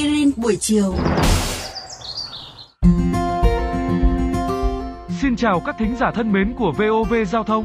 aspirin 0.00 0.30
buổi 0.36 0.56
chiều. 0.60 0.94
Xin 5.20 5.36
chào 5.36 5.60
các 5.66 5.76
thính 5.78 5.96
giả 6.00 6.10
thân 6.10 6.32
mến 6.32 6.52
của 6.58 6.72
VOV 6.72 7.14
Giao 7.26 7.44
thông. 7.44 7.64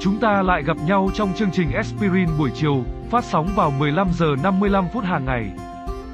Chúng 0.00 0.20
ta 0.20 0.42
lại 0.42 0.62
gặp 0.62 0.76
nhau 0.86 1.10
trong 1.14 1.32
chương 1.38 1.50
trình 1.52 1.72
Aspirin 1.72 2.28
buổi 2.38 2.50
chiều, 2.54 2.84
phát 3.10 3.24
sóng 3.24 3.48
vào 3.56 3.70
15 3.70 4.08
giờ 4.18 4.26
55 4.42 4.84
phút 4.92 5.04
hàng 5.04 5.24
ngày. 5.24 5.50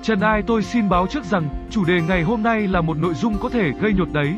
Trần 0.02 0.20
Ai 0.20 0.42
tôi 0.42 0.62
xin 0.62 0.88
báo 0.88 1.06
trước 1.06 1.24
rằng, 1.24 1.48
chủ 1.70 1.84
đề 1.84 2.00
ngày 2.08 2.22
hôm 2.22 2.42
nay 2.42 2.68
là 2.68 2.80
một 2.80 2.96
nội 2.98 3.14
dung 3.14 3.38
có 3.40 3.48
thể 3.48 3.70
gây 3.80 3.92
nhột 3.92 4.12
đấy. 4.12 4.34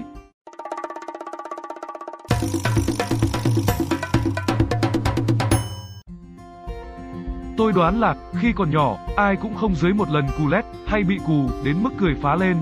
Tôi 7.62 7.72
đoán 7.72 8.00
là, 8.00 8.14
khi 8.40 8.52
còn 8.52 8.71
nhỏ, 8.71 8.96
ai 9.16 9.36
cũng 9.36 9.54
không 9.54 9.75
dưới 9.75 9.93
một 9.93 10.11
lần 10.11 10.26
cù 10.39 10.48
lét, 10.48 10.64
hay 10.86 11.04
bị 11.04 11.18
cù, 11.26 11.50
đến 11.64 11.76
mức 11.82 11.90
cười 11.98 12.14
phá 12.22 12.36
lên. 12.36 12.57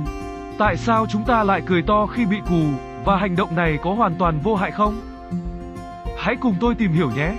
Tại 0.58 0.76
sao 0.76 1.06
chúng 1.06 1.22
ta 1.24 1.44
lại 1.44 1.62
cười 1.66 1.82
to 1.82 2.06
khi 2.06 2.26
bị 2.26 2.36
cù, 2.48 2.62
và 3.04 3.16
hành 3.16 3.36
động 3.36 3.56
này 3.56 3.78
có 3.82 3.94
hoàn 3.94 4.14
toàn 4.14 4.40
vô 4.42 4.54
hại 4.54 4.70
không? 4.70 5.00
Hãy 6.18 6.36
cùng 6.36 6.54
tôi 6.60 6.74
tìm 6.74 6.92
hiểu 6.92 7.10
nhé. 7.16 7.32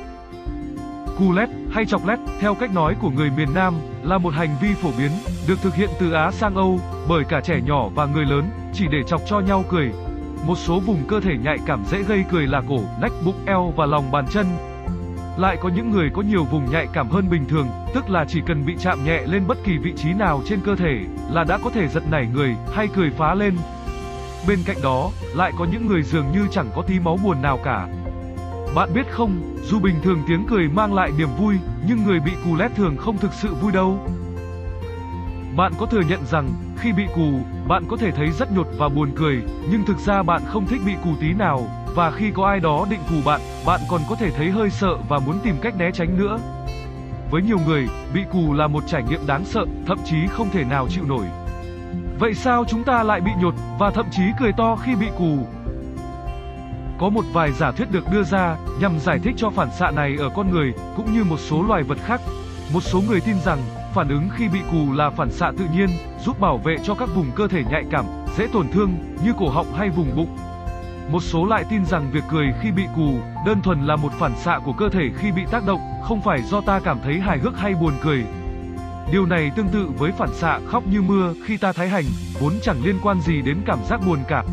Cù 1.19 1.31
lét 1.31 1.49
hay 1.71 1.85
chọc 1.85 2.07
lét, 2.07 2.19
theo 2.39 2.55
cách 2.55 2.73
nói 2.73 2.95
của 2.99 3.09
người 3.09 3.31
miền 3.37 3.53
Nam, 3.53 3.73
là 4.03 4.17
một 4.17 4.33
hành 4.33 4.55
vi 4.61 4.73
phổ 4.73 4.89
biến, 4.97 5.11
được 5.47 5.61
thực 5.61 5.75
hiện 5.75 5.89
từ 5.99 6.11
Á 6.11 6.31
sang 6.31 6.55
Âu, 6.55 6.79
bởi 7.07 7.23
cả 7.23 7.41
trẻ 7.41 7.61
nhỏ 7.65 7.89
và 7.95 8.05
người 8.05 8.25
lớn, 8.25 8.49
chỉ 8.73 8.87
để 8.91 9.03
chọc 9.03 9.21
cho 9.25 9.39
nhau 9.39 9.63
cười. 9.69 9.91
Một 10.47 10.55
số 10.57 10.79
vùng 10.79 11.03
cơ 11.07 11.19
thể 11.19 11.37
nhạy 11.43 11.57
cảm 11.65 11.83
dễ 11.91 12.03
gây 12.03 12.23
cười 12.31 12.47
là 12.47 12.61
cổ, 12.69 12.79
nách, 13.01 13.13
bụng, 13.25 13.45
eo 13.45 13.73
và 13.75 13.85
lòng 13.85 14.11
bàn 14.11 14.25
chân, 14.29 14.45
lại 15.41 15.57
có 15.61 15.69
những 15.69 15.91
người 15.91 16.09
có 16.13 16.21
nhiều 16.21 16.43
vùng 16.43 16.71
nhạy 16.71 16.87
cảm 16.93 17.09
hơn 17.09 17.29
bình 17.29 17.45
thường, 17.49 17.67
tức 17.93 18.09
là 18.09 18.25
chỉ 18.27 18.41
cần 18.47 18.65
bị 18.65 18.75
chạm 18.79 19.05
nhẹ 19.05 19.21
lên 19.25 19.43
bất 19.47 19.57
kỳ 19.63 19.77
vị 19.77 19.93
trí 19.95 20.13
nào 20.13 20.41
trên 20.45 20.59
cơ 20.65 20.75
thể 20.75 20.99
là 21.31 21.43
đã 21.43 21.57
có 21.63 21.69
thể 21.69 21.87
giật 21.87 22.03
nảy 22.11 22.27
người 22.33 22.55
hay 22.73 22.87
cười 22.95 23.09
phá 23.09 23.35
lên. 23.35 23.57
Bên 24.47 24.59
cạnh 24.65 24.77
đó, 24.83 25.11
lại 25.35 25.51
có 25.57 25.65
những 25.71 25.87
người 25.87 26.03
dường 26.03 26.31
như 26.31 26.47
chẳng 26.51 26.69
có 26.75 26.81
tí 26.81 26.99
máu 26.99 27.19
buồn 27.23 27.41
nào 27.41 27.59
cả. 27.63 27.87
Bạn 28.75 28.89
biết 28.93 29.11
không, 29.11 29.57
dù 29.63 29.79
bình 29.79 29.95
thường 30.03 30.19
tiếng 30.27 30.45
cười 30.49 30.67
mang 30.67 30.93
lại 30.93 31.11
niềm 31.17 31.29
vui, 31.37 31.55
nhưng 31.87 32.03
người 32.03 32.19
bị 32.19 32.31
cù 32.45 32.55
lét 32.55 32.75
thường 32.75 32.97
không 32.97 33.17
thực 33.17 33.33
sự 33.33 33.53
vui 33.53 33.71
đâu. 33.71 33.99
Bạn 35.55 35.73
có 35.79 35.85
thừa 35.85 36.01
nhận 36.09 36.25
rằng, 36.31 36.49
khi 36.77 36.91
bị 36.93 37.03
cù, 37.15 37.31
bạn 37.67 37.83
có 37.89 37.97
thể 37.97 38.11
thấy 38.11 38.31
rất 38.31 38.51
nhột 38.51 38.67
và 38.77 38.89
buồn 38.89 39.11
cười, 39.15 39.41
nhưng 39.71 39.85
thực 39.85 39.97
ra 39.97 40.23
bạn 40.23 40.41
không 40.45 40.65
thích 40.65 40.81
bị 40.85 40.93
cù 41.03 41.09
tí 41.21 41.33
nào, 41.33 41.67
và 41.95 42.11
khi 42.11 42.31
có 42.31 42.47
ai 42.47 42.59
đó 42.59 42.85
định 42.89 42.99
cù 43.09 43.15
bạn, 43.25 43.41
bạn 43.65 43.79
còn 43.89 44.01
có 44.09 44.15
thể 44.15 44.31
thấy 44.31 44.49
hơi 44.49 44.69
sợ 44.69 44.95
và 45.09 45.19
muốn 45.19 45.39
tìm 45.43 45.55
cách 45.61 45.77
né 45.77 45.91
tránh 45.93 46.17
nữa. 46.17 46.39
Với 47.31 47.41
nhiều 47.41 47.57
người, 47.65 47.87
bị 48.13 48.21
cù 48.31 48.53
là 48.53 48.67
một 48.67 48.83
trải 48.87 49.03
nghiệm 49.03 49.27
đáng 49.27 49.45
sợ, 49.45 49.65
thậm 49.87 49.97
chí 50.05 50.27
không 50.27 50.49
thể 50.49 50.63
nào 50.63 50.87
chịu 50.89 51.03
nổi. 51.07 51.25
Vậy 52.19 52.33
sao 52.33 52.65
chúng 52.67 52.83
ta 52.83 53.03
lại 53.03 53.21
bị 53.21 53.31
nhột 53.41 53.53
và 53.79 53.91
thậm 53.91 54.05
chí 54.11 54.23
cười 54.39 54.51
to 54.51 54.75
khi 54.75 54.95
bị 54.95 55.07
cù? 55.17 55.37
Có 56.99 57.09
một 57.09 57.25
vài 57.33 57.51
giả 57.51 57.71
thuyết 57.71 57.91
được 57.91 58.03
đưa 58.11 58.23
ra 58.23 58.57
nhằm 58.79 58.99
giải 58.99 59.19
thích 59.19 59.33
cho 59.37 59.49
phản 59.49 59.71
xạ 59.79 59.91
này 59.91 60.15
ở 60.19 60.29
con 60.35 60.51
người 60.51 60.73
cũng 60.97 61.13
như 61.13 61.23
một 61.23 61.39
số 61.39 61.63
loài 61.63 61.83
vật 61.83 61.97
khác. 62.05 62.21
Một 62.73 62.81
số 62.83 63.01
người 63.09 63.21
tin 63.21 63.35
rằng 63.45 63.59
phản 63.93 64.09
ứng 64.09 64.29
khi 64.35 64.47
bị 64.47 64.59
cù 64.71 64.93
là 64.93 65.09
phản 65.09 65.31
xạ 65.31 65.51
tự 65.57 65.65
nhiên, 65.73 65.89
giúp 66.25 66.39
bảo 66.39 66.57
vệ 66.57 66.77
cho 66.83 66.95
các 66.95 67.09
vùng 67.15 67.31
cơ 67.35 67.47
thể 67.47 67.63
nhạy 67.71 67.83
cảm, 67.91 68.05
dễ 68.37 68.47
tổn 68.53 68.67
thương 68.71 68.93
như 69.23 69.33
cổ 69.39 69.49
họng 69.49 69.73
hay 69.73 69.89
vùng 69.89 70.15
bụng. 70.15 70.37
Một 71.11 71.23
số 71.23 71.45
lại 71.45 71.63
tin 71.69 71.85
rằng 71.85 72.11
việc 72.11 72.23
cười 72.29 72.53
khi 72.61 72.71
bị 72.71 72.83
cù 72.95 73.19
đơn 73.45 73.61
thuần 73.61 73.85
là 73.85 73.95
một 73.95 74.11
phản 74.19 74.35
xạ 74.35 74.59
của 74.65 74.73
cơ 74.73 74.89
thể 74.89 75.09
khi 75.17 75.31
bị 75.31 75.41
tác 75.51 75.65
động, 75.65 75.79
không 76.03 76.21
phải 76.21 76.41
do 76.41 76.61
ta 76.61 76.79
cảm 76.79 76.99
thấy 77.03 77.19
hài 77.19 77.37
hước 77.37 77.57
hay 77.57 77.73
buồn 77.73 77.93
cười. 78.03 78.23
Điều 79.11 79.25
này 79.25 79.51
tương 79.55 79.67
tự 79.67 79.89
với 79.97 80.11
phản 80.11 80.33
xạ 80.33 80.59
khóc 80.67 80.83
như 80.87 81.01
mưa 81.01 81.33
khi 81.45 81.57
ta 81.57 81.73
thái 81.73 81.89
hành, 81.89 82.05
vốn 82.39 82.53
chẳng 82.61 82.83
liên 82.83 82.95
quan 83.03 83.21
gì 83.21 83.41
đến 83.41 83.57
cảm 83.65 83.79
giác 83.89 84.01
buồn 84.07 84.19
cả. 84.27 84.43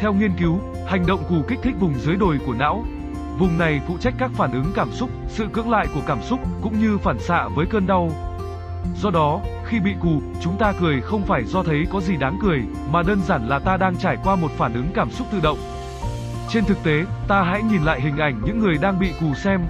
Theo 0.00 0.12
nghiên 0.12 0.32
cứu, 0.38 0.60
hành 0.86 1.06
động 1.06 1.20
cù 1.28 1.42
kích 1.48 1.58
thích 1.62 1.74
vùng 1.80 1.94
dưới 1.94 2.16
đồi 2.16 2.38
của 2.46 2.54
não. 2.54 2.84
Vùng 3.38 3.58
này 3.58 3.80
phụ 3.88 3.96
trách 4.00 4.14
các 4.18 4.30
phản 4.34 4.52
ứng 4.52 4.72
cảm 4.74 4.92
xúc, 4.92 5.10
sự 5.28 5.48
cưỡng 5.52 5.70
lại 5.70 5.86
của 5.94 6.02
cảm 6.06 6.22
xúc, 6.22 6.40
cũng 6.62 6.80
như 6.80 6.98
phản 6.98 7.18
xạ 7.18 7.48
với 7.54 7.66
cơn 7.66 7.86
đau. 7.86 8.10
Do 9.02 9.10
đó, 9.10 9.40
khi 9.64 9.80
bị 9.80 9.94
cù, 10.00 10.22
chúng 10.42 10.56
ta 10.58 10.72
cười 10.80 11.00
không 11.00 11.22
phải 11.22 11.44
do 11.44 11.62
thấy 11.62 11.86
có 11.90 12.00
gì 12.00 12.16
đáng 12.16 12.38
cười, 12.42 12.62
mà 12.90 13.02
đơn 13.02 13.20
giản 13.26 13.48
là 13.48 13.58
ta 13.58 13.76
đang 13.76 13.96
trải 13.96 14.16
qua 14.24 14.36
một 14.36 14.50
phản 14.56 14.74
ứng 14.74 14.88
cảm 14.94 15.10
xúc 15.10 15.26
tự 15.32 15.40
động. 15.42 15.58
Trên 16.50 16.64
thực 16.64 16.82
tế, 16.84 17.04
ta 17.28 17.42
hãy 17.42 17.62
nhìn 17.62 17.82
lại 17.82 18.00
hình 18.00 18.18
ảnh 18.18 18.40
những 18.44 18.60
người 18.60 18.78
đang 18.78 18.98
bị 18.98 19.12
cù 19.20 19.34
xem. 19.34 19.60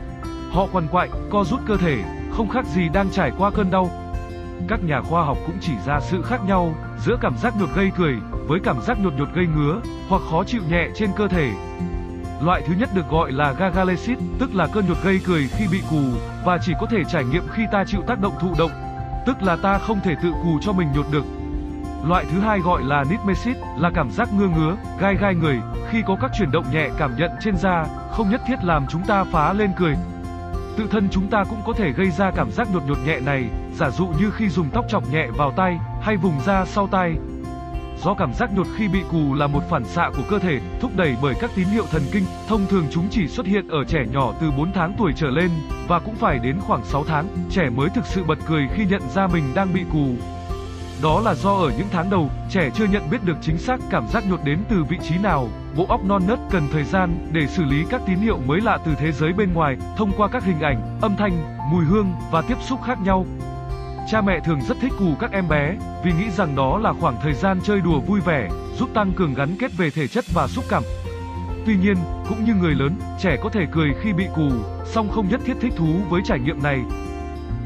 Họ 0.52 0.66
quằn 0.72 0.88
quại, 0.90 1.08
co 1.30 1.44
rút 1.44 1.60
cơ 1.66 1.76
thể, 1.76 1.98
không 2.32 2.48
khác 2.48 2.66
gì 2.66 2.88
đang 2.88 3.10
trải 3.10 3.32
qua 3.38 3.50
cơn 3.50 3.70
đau. 3.70 3.90
Các 4.68 4.84
nhà 4.84 5.00
khoa 5.00 5.24
học 5.24 5.38
cũng 5.46 5.56
chỉ 5.60 5.72
ra 5.86 6.00
sự 6.00 6.22
khác 6.22 6.40
nhau 6.46 6.74
giữa 7.04 7.16
cảm 7.20 7.38
giác 7.38 7.54
nhột 7.60 7.68
gây 7.74 7.90
cười 7.96 8.16
với 8.46 8.60
cảm 8.64 8.82
giác 8.82 8.98
nhột 9.00 9.12
nhột 9.18 9.28
gây 9.34 9.46
ngứa 9.46 9.80
hoặc 10.08 10.22
khó 10.30 10.44
chịu 10.44 10.62
nhẹ 10.70 10.88
trên 10.94 11.10
cơ 11.16 11.28
thể. 11.28 11.50
Loại 12.42 12.62
thứ 12.66 12.74
nhất 12.78 12.88
được 12.94 13.08
gọi 13.10 13.32
là 13.32 13.52
gagalesis, 13.52 14.18
tức 14.38 14.54
là 14.54 14.66
cơn 14.66 14.88
nhột 14.88 15.02
gây 15.04 15.20
cười 15.26 15.48
khi 15.48 15.64
bị 15.72 15.80
cù 15.90 16.02
và 16.44 16.58
chỉ 16.62 16.72
có 16.80 16.86
thể 16.90 17.04
trải 17.04 17.24
nghiệm 17.24 17.42
khi 17.48 17.62
ta 17.72 17.84
chịu 17.86 18.00
tác 18.06 18.20
động 18.20 18.34
thụ 18.40 18.54
động, 18.58 18.70
tức 19.26 19.42
là 19.42 19.56
ta 19.56 19.78
không 19.78 20.00
thể 20.04 20.14
tự 20.22 20.32
cù 20.42 20.58
cho 20.60 20.72
mình 20.72 20.88
nhột 20.94 21.06
được. 21.10 21.24
Loại 22.04 22.24
thứ 22.32 22.40
hai 22.40 22.60
gọi 22.60 22.82
là 22.84 23.04
nitmesis, 23.10 23.56
là 23.78 23.90
cảm 23.94 24.10
giác 24.10 24.28
ngứa 24.32 24.48
ngứa, 24.48 24.76
gai 25.00 25.14
gai 25.14 25.34
người, 25.34 25.60
khi 25.90 26.02
có 26.06 26.16
các 26.20 26.30
chuyển 26.38 26.50
động 26.50 26.64
nhẹ 26.72 26.88
cảm 26.98 27.16
nhận 27.16 27.30
trên 27.40 27.56
da, 27.56 27.86
không 28.12 28.30
nhất 28.30 28.40
thiết 28.46 28.64
làm 28.64 28.86
chúng 28.90 29.02
ta 29.06 29.24
phá 29.24 29.52
lên 29.52 29.70
cười. 29.78 29.96
Tự 30.76 30.86
thân 30.90 31.08
chúng 31.10 31.28
ta 31.28 31.44
cũng 31.44 31.62
có 31.66 31.72
thể 31.72 31.92
gây 31.92 32.10
ra 32.10 32.30
cảm 32.30 32.50
giác 32.50 32.68
nhột 32.72 32.82
nhột 32.86 32.98
nhẹ 33.06 33.20
này, 33.20 33.44
giả 33.74 33.90
dụ 33.90 34.06
như 34.06 34.30
khi 34.30 34.48
dùng 34.48 34.70
tóc 34.70 34.84
chọc 34.88 35.12
nhẹ 35.12 35.26
vào 35.36 35.52
tay, 35.52 35.78
hay 36.02 36.16
vùng 36.16 36.40
da 36.46 36.64
sau 36.64 36.86
tay. 36.86 37.14
Do 38.04 38.14
cảm 38.14 38.34
giác 38.34 38.50
nhột 38.52 38.66
khi 38.76 38.88
bị 38.88 39.02
cù 39.10 39.34
là 39.34 39.46
một 39.46 39.62
phản 39.70 39.84
xạ 39.84 40.10
của 40.16 40.22
cơ 40.30 40.38
thể, 40.38 40.60
thúc 40.80 40.90
đẩy 40.96 41.16
bởi 41.22 41.34
các 41.40 41.50
tín 41.54 41.68
hiệu 41.68 41.84
thần 41.90 42.02
kinh, 42.12 42.24
thông 42.48 42.66
thường 42.66 42.86
chúng 42.90 43.08
chỉ 43.10 43.28
xuất 43.28 43.46
hiện 43.46 43.68
ở 43.68 43.84
trẻ 43.84 44.04
nhỏ 44.12 44.32
từ 44.40 44.50
4 44.50 44.72
tháng 44.72 44.94
tuổi 44.98 45.12
trở 45.16 45.30
lên, 45.30 45.50
và 45.88 45.98
cũng 45.98 46.14
phải 46.14 46.38
đến 46.38 46.60
khoảng 46.60 46.84
6 46.84 47.04
tháng, 47.04 47.26
trẻ 47.50 47.70
mới 47.70 47.88
thực 47.88 48.06
sự 48.06 48.24
bật 48.24 48.38
cười 48.46 48.68
khi 48.74 48.86
nhận 48.86 49.02
ra 49.14 49.26
mình 49.26 49.44
đang 49.54 49.72
bị 49.74 49.84
cù. 49.92 50.14
Đó 51.02 51.20
là 51.20 51.34
do 51.34 51.50
ở 51.50 51.72
những 51.78 51.86
tháng 51.90 52.10
đầu, 52.10 52.30
trẻ 52.50 52.70
chưa 52.74 52.86
nhận 52.86 53.10
biết 53.10 53.24
được 53.24 53.36
chính 53.42 53.58
xác 53.58 53.80
cảm 53.90 54.08
giác 54.08 54.24
nhột 54.30 54.40
đến 54.44 54.58
từ 54.68 54.84
vị 54.84 54.98
trí 55.08 55.18
nào. 55.18 55.48
Bộ 55.76 55.86
óc 55.88 56.04
non 56.04 56.22
nớt 56.26 56.38
cần 56.50 56.68
thời 56.72 56.84
gian 56.84 57.28
để 57.32 57.46
xử 57.46 57.64
lý 57.64 57.84
các 57.90 58.00
tín 58.06 58.18
hiệu 58.18 58.38
mới 58.46 58.60
lạ 58.60 58.78
từ 58.86 58.94
thế 58.98 59.12
giới 59.12 59.32
bên 59.32 59.52
ngoài, 59.52 59.76
thông 59.96 60.12
qua 60.16 60.28
các 60.28 60.44
hình 60.44 60.60
ảnh, 60.60 60.98
âm 61.00 61.16
thanh, 61.16 61.58
mùi 61.72 61.84
hương 61.84 62.12
và 62.30 62.42
tiếp 62.42 62.58
xúc 62.60 62.80
khác 62.86 62.98
nhau. 63.04 63.26
Cha 64.10 64.20
mẹ 64.20 64.40
thường 64.44 64.60
rất 64.68 64.76
thích 64.80 64.92
cù 64.98 65.14
các 65.20 65.32
em 65.32 65.48
bé, 65.48 65.76
vì 66.04 66.12
nghĩ 66.12 66.30
rằng 66.30 66.56
đó 66.56 66.78
là 66.78 66.92
khoảng 67.00 67.16
thời 67.22 67.34
gian 67.34 67.60
chơi 67.62 67.80
đùa 67.80 68.00
vui 68.00 68.20
vẻ, 68.20 68.48
giúp 68.78 68.88
tăng 68.94 69.12
cường 69.12 69.34
gắn 69.34 69.56
kết 69.58 69.76
về 69.76 69.90
thể 69.90 70.08
chất 70.08 70.24
và 70.34 70.46
xúc 70.46 70.64
cảm. 70.68 70.82
Tuy 71.66 71.76
nhiên, 71.76 71.96
cũng 72.28 72.44
như 72.44 72.54
người 72.54 72.74
lớn, 72.74 72.96
trẻ 73.18 73.36
có 73.42 73.50
thể 73.50 73.66
cười 73.72 73.94
khi 74.02 74.12
bị 74.12 74.26
cù, 74.36 74.50
song 74.84 75.08
không 75.08 75.28
nhất 75.28 75.40
thiết 75.44 75.54
thích 75.60 75.72
thú 75.76 75.94
với 76.10 76.22
trải 76.24 76.38
nghiệm 76.38 76.62
này. 76.62 76.80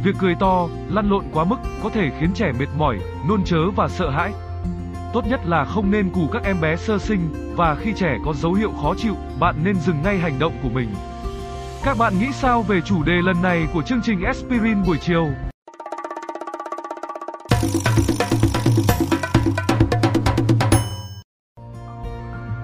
Việc 0.04 0.14
cười 0.18 0.34
to, 0.34 0.68
lăn 0.88 1.10
lộn 1.10 1.24
quá 1.32 1.44
mức 1.44 1.56
có 1.82 1.90
thể 1.90 2.10
khiến 2.20 2.30
trẻ 2.34 2.52
mệt 2.58 2.66
mỏi, 2.78 2.98
nôn 3.28 3.44
chớ 3.44 3.70
và 3.76 3.88
sợ 3.88 4.10
hãi. 4.10 4.32
Tốt 5.12 5.24
nhất 5.28 5.40
là 5.44 5.64
không 5.64 5.90
nên 5.90 6.10
cù 6.10 6.28
các 6.32 6.42
em 6.44 6.60
bé 6.60 6.76
sơ 6.76 6.98
sinh 6.98 7.54
và 7.56 7.74
khi 7.74 7.92
trẻ 7.96 8.18
có 8.24 8.32
dấu 8.32 8.52
hiệu 8.52 8.72
khó 8.82 8.94
chịu, 8.94 9.14
bạn 9.40 9.54
nên 9.64 9.76
dừng 9.80 10.02
ngay 10.02 10.18
hành 10.18 10.38
động 10.38 10.52
của 10.62 10.68
mình. 10.68 10.88
Các 11.84 11.98
bạn 11.98 12.18
nghĩ 12.18 12.26
sao 12.32 12.62
về 12.62 12.80
chủ 12.80 13.02
đề 13.02 13.22
lần 13.22 13.42
này 13.42 13.66
của 13.74 13.82
chương 13.82 14.00
trình 14.02 14.22
Aspirin 14.22 14.82
buổi 14.86 14.98
chiều? 14.98 15.28